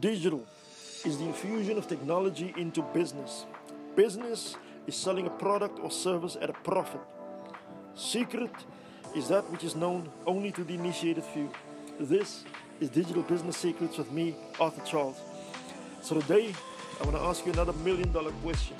[0.00, 0.44] Digital
[1.06, 3.46] is the infusion of technology into business.
[3.94, 7.00] Business is selling a product or service at a profit.
[7.94, 8.50] Secret
[9.14, 11.50] is that which is known only to the initiated few.
[11.98, 12.44] This
[12.78, 15.16] is Digital Business Secrets with me, Arthur Charles.
[16.02, 16.52] So today,
[17.00, 18.76] I want to ask you another million dollar question.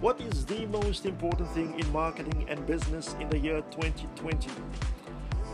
[0.00, 4.48] What is the most important thing in marketing and business in the year 2020?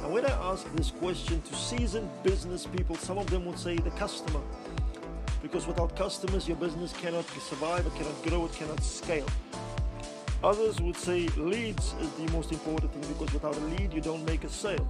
[0.02, 3.76] And when I ask this question to seasoned business people, some of them would say
[3.76, 4.40] the customer.
[5.42, 9.26] Because without customers, your business cannot survive, it cannot grow, it cannot scale.
[10.42, 14.24] Others would say leads is the most important thing because without a lead, you don't
[14.24, 14.88] make a sale.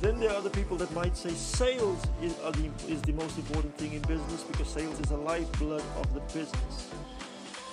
[0.00, 3.76] Then there are other people that might say sales is, the, is the most important
[3.78, 6.90] thing in business because sales is the lifeblood of the business.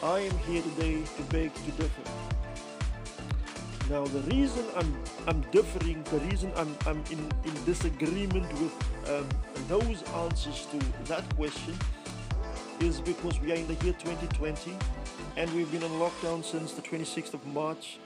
[0.03, 2.42] I am here today to beg to differ.
[3.89, 4.95] Now, the reason I'm,
[5.27, 8.73] I'm differing, the reason I'm, I'm in, in disagreement with
[9.09, 9.27] um,
[9.67, 11.77] those answers to that question
[12.79, 14.71] is because we are in the year 2020
[15.35, 17.99] and we've been on lockdown since the 26th of March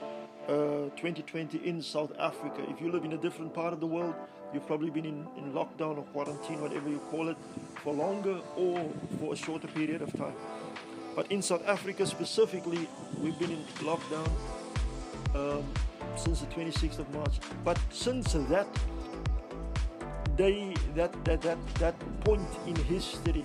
[0.48, 2.60] uh, 2020 in South Africa.
[2.68, 4.14] If you live in a different part of the world,
[4.52, 7.36] you've probably been in, in lockdown or quarantine, whatever you call it,
[7.84, 10.34] for longer or for a shorter period of time.
[11.14, 12.88] But in South Africa specifically,
[13.20, 14.28] we've been in lockdown
[15.34, 15.64] um,
[16.16, 17.38] since the 26th of March.
[17.64, 18.66] But since that
[20.36, 23.44] day, that, that, that, that point in history,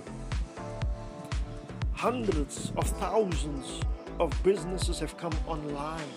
[1.92, 3.80] hundreds of thousands
[4.20, 6.08] of businesses have come online.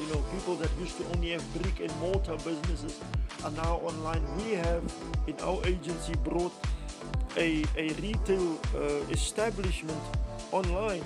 [0.00, 3.00] You know, people that used to only have brick and mortar businesses
[3.44, 4.22] are now online.
[4.36, 4.82] We have
[5.26, 6.52] in our agency brought
[7.36, 10.00] a, a retail uh, establishment
[10.52, 11.04] online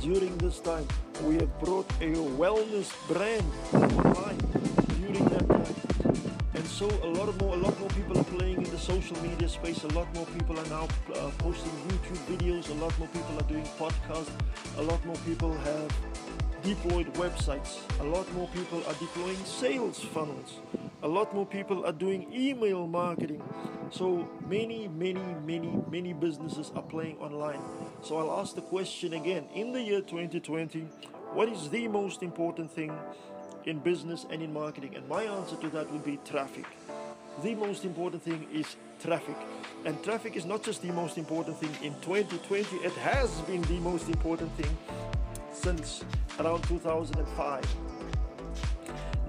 [0.00, 0.86] during this time.
[1.20, 4.38] We have brought a wellness brand online
[4.98, 5.74] during that time.
[6.54, 9.48] And so a lot more, a lot more people are playing in the social media
[9.48, 9.84] space.
[9.84, 12.70] A lot more people are now uh, posting YouTube videos.
[12.70, 14.30] A lot more people are doing podcasts.
[14.78, 15.92] A lot more people have
[16.62, 17.78] deployed websites.
[18.00, 20.60] A lot more people are deploying sales funnels.
[21.02, 23.42] A lot more people are doing email marketing.
[23.90, 27.60] So many, many, many, many businesses are playing online.
[28.02, 30.82] So I'll ask the question again in the year 2020
[31.32, 32.96] what is the most important thing
[33.64, 34.94] in business and in marketing?
[34.94, 36.66] And my answer to that would be traffic.
[37.42, 39.36] The most important thing is traffic.
[39.84, 43.80] And traffic is not just the most important thing in 2020, it has been the
[43.80, 44.76] most important thing
[45.52, 46.04] since
[46.38, 47.91] around 2005.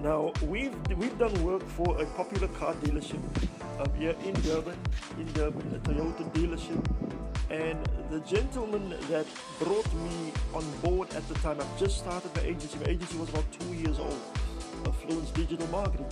[0.04, 3.22] Now we've we've done work for a popular car dealership
[3.80, 4.78] um, here in Durban,
[5.18, 6.82] in Durban, a Toyota dealership,
[7.48, 7.78] and
[8.10, 9.26] the gentleman that
[9.58, 12.78] brought me on board at the time, I've just started my agency.
[12.80, 14.20] My agency was about two years old,
[15.00, 16.10] Fluence Digital Marketing,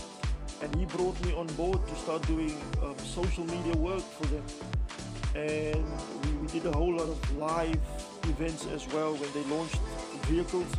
[0.63, 4.45] and he brought me on board to start doing um, social media work for them,
[5.35, 5.85] and
[6.25, 7.79] we, we did a whole lot of live
[8.25, 9.77] events as well when they launched
[10.33, 10.73] vehicles.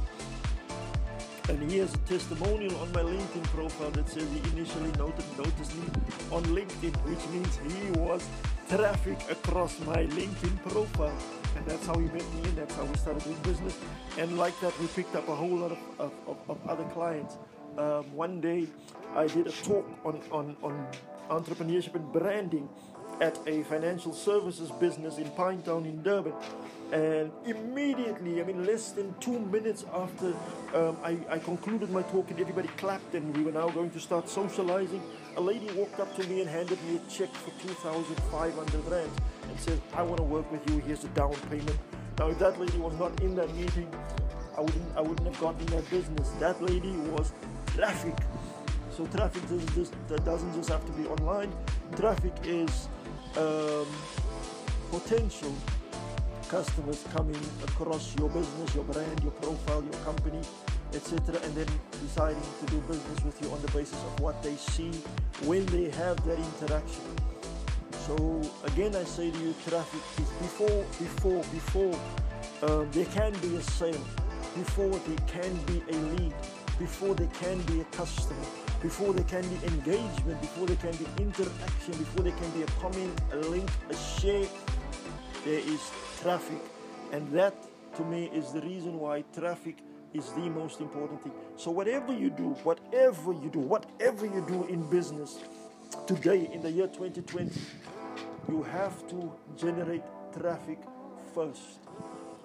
[1.49, 5.87] And here's a testimonial on my LinkedIn profile that says he initially noted, noticed me
[6.31, 8.25] on LinkedIn, which means he was
[8.69, 11.17] traffic across my LinkedIn profile.
[11.57, 13.77] And that's how he met me and that's how we started doing business.
[14.17, 17.37] And like that, we picked up a whole lot of, of, of, of other clients.
[17.77, 18.67] Um, one day,
[19.13, 20.87] I did a talk on, on, on
[21.29, 22.69] entrepreneurship and branding
[23.21, 26.33] at a financial services business in Pinetown in Durban.
[26.91, 30.27] And immediately, I mean, less than two minutes after
[30.75, 33.99] um, I, I, concluded my talk and everybody clapped and we were now going to
[33.99, 35.01] start socializing,
[35.35, 39.09] a lady walked up to me and handed me a check for 2,500 rand
[39.49, 41.77] and said, I want to work with you, here's a down payment.
[42.19, 43.91] Now, if that lady was not in that meeting,
[44.55, 46.29] I wouldn't, I wouldn't have gotten that business.
[46.39, 47.33] That lady was
[47.67, 48.15] traffic.
[48.95, 49.93] So traffic doesn't just,
[50.23, 51.51] doesn't just have to be online.
[51.95, 52.87] Traffic is
[53.37, 53.87] um,
[54.91, 55.53] potential
[56.49, 60.41] customers coming across your business, your brand, your profile, your company,
[60.93, 61.67] etc., and then
[62.01, 64.91] deciding to do business with you on the basis of what they see
[65.45, 67.03] when they have that interaction.
[68.05, 71.99] So again, I say to you, traffic is before, before, before
[72.69, 74.05] um, there can be a sale,
[74.55, 76.33] before there can be a lead,
[76.79, 78.45] before there can be a customer,
[78.81, 82.67] before there can be engagement, before there can be interaction, before there can be a
[82.81, 84.47] comment, a link, a share,
[85.45, 85.91] there is
[86.21, 86.59] traffic.
[87.11, 87.55] And that
[87.95, 89.77] to me is the reason why traffic
[90.13, 91.31] is the most important thing.
[91.57, 95.39] So, whatever you do, whatever you do, whatever you do in business
[96.07, 97.59] today in the year 2020,
[98.49, 100.03] you have to generate
[100.37, 100.79] traffic
[101.33, 101.82] first.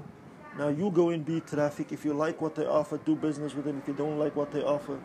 [0.59, 1.93] Now you go and be traffic.
[1.93, 3.79] If you like what they offer, do business with them.
[3.79, 4.99] If you don't like what they offer,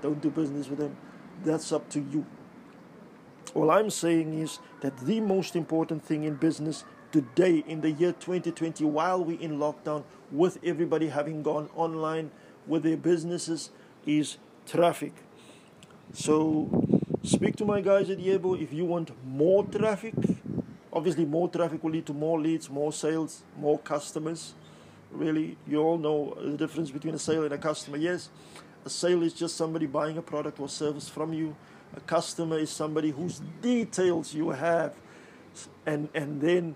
[0.00, 0.96] don't do business with them.
[1.44, 2.24] That's up to you.
[3.54, 8.12] All I'm saying is that the most important thing in business today, in the year
[8.12, 12.30] 2020, while we're in lockdown, with everybody having gone online
[12.66, 13.70] with their businesses,
[14.06, 15.12] is traffic.
[16.14, 16.86] So,
[17.22, 20.14] speak to my guys at Yeahbo if you want more traffic.
[20.92, 24.54] Obviously, more traffic will lead to more leads, more sales, more customers.
[25.10, 27.96] Really, you all know the difference between a sale and a customer.
[27.96, 28.28] Yes,
[28.84, 31.56] a sale is just somebody buying a product or service from you
[31.96, 34.94] a customer is somebody whose details you have,
[35.84, 36.74] and, and then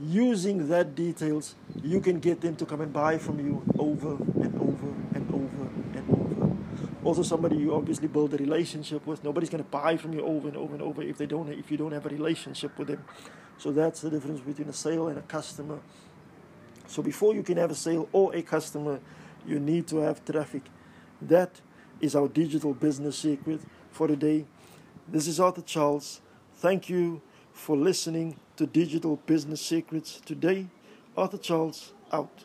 [0.00, 4.61] using that details, you can get them to come and buy from you over and.
[7.04, 9.24] Also, somebody you obviously build a relationship with.
[9.24, 11.70] Nobody's going to buy from you over and over and over if they don't if
[11.70, 13.04] you don't have a relationship with them.
[13.58, 15.80] So that's the difference between a sale and a customer.
[16.86, 19.00] So before you can have a sale or a customer,
[19.46, 20.62] you need to have traffic.
[21.20, 21.60] That
[22.00, 23.60] is our digital business secret
[23.90, 24.46] for today.
[25.08, 26.20] This is Arthur Charles.
[26.54, 27.20] Thank you
[27.52, 30.68] for listening to Digital Business Secrets today.
[31.16, 32.44] Arthur Charles out.